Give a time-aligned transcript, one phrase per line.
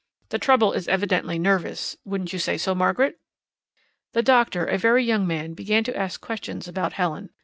[0.29, 3.19] The trouble is evidently nervous wouldn't you say so, Margaret?"
[4.13, 7.29] The doctor, a very young man, began to ask questions about Helen.